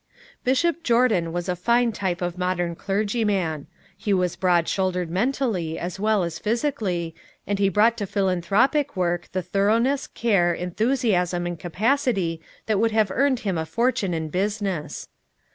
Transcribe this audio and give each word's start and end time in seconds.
Bishop 0.43 0.81
Jordan 0.81 1.31
was 1.31 1.47
a 1.47 1.55
fine 1.55 1.91
type 1.91 2.23
of 2.23 2.35
modern 2.35 2.75
clergyman. 2.75 3.67
He 3.95 4.15
was 4.15 4.35
broad 4.35 4.67
shouldered 4.67 5.11
mentally 5.11 5.77
as 5.77 5.99
well 5.99 6.23
as 6.23 6.39
physically, 6.39 7.13
and 7.45 7.59
he 7.59 7.69
brought 7.69 7.97
to 7.97 8.07
philanthropic 8.07 8.97
work 8.97 9.29
the 9.31 9.43
thoroughness, 9.43 10.07
care, 10.07 10.55
enthusiasm 10.55 11.45
and 11.45 11.59
capacity 11.59 12.41
that 12.65 12.79
would 12.79 12.89
have 12.93 13.11
earned 13.11 13.41
him 13.41 13.59
a 13.59 13.65
fortune 13.67 14.15
in 14.15 14.29
business. 14.29 15.07